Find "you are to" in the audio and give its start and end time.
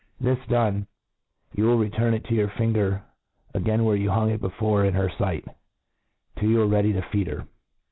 6.49-7.01